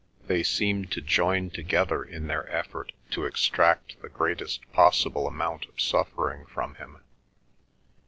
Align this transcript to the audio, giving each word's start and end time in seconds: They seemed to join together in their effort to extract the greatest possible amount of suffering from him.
They 0.25 0.41
seemed 0.41 0.89
to 0.93 1.01
join 1.01 1.51
together 1.51 2.01
in 2.03 2.25
their 2.25 2.49
effort 2.51 2.91
to 3.11 3.25
extract 3.25 4.01
the 4.01 4.09
greatest 4.09 4.61
possible 4.71 5.27
amount 5.27 5.65
of 5.65 5.79
suffering 5.79 6.47
from 6.47 6.73
him. 6.73 7.03